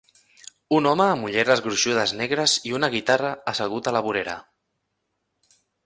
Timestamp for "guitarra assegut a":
2.97-3.97